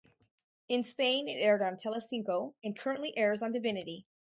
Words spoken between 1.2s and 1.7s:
it aired